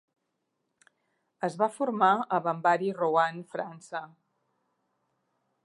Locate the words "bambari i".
2.47-2.97